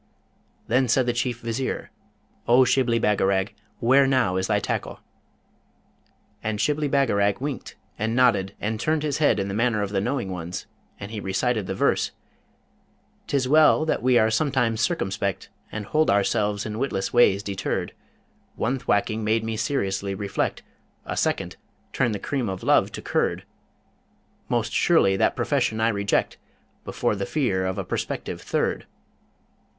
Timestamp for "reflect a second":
20.15-21.57